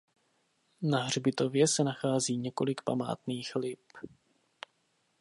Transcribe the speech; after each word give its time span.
Na 0.81 1.03
hřbitově 1.03 1.67
se 1.67 1.83
nachází 1.83 2.37
několik 2.37 2.81
památných 2.81 3.55
lip. 3.55 3.81